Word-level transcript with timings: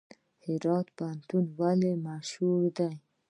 هرات 0.45 0.87
پوهنتون 0.97 1.45
ولې 1.59 1.91
مشهور 2.05 2.61
دی؟ 2.77 2.89